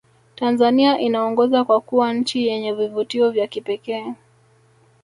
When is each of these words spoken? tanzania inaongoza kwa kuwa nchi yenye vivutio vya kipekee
tanzania 0.35 0.99
inaongoza 0.99 1.63
kwa 1.63 1.81
kuwa 1.81 2.13
nchi 2.13 2.47
yenye 2.47 2.73
vivutio 2.73 3.31
vya 3.31 3.47
kipekee 3.47 4.13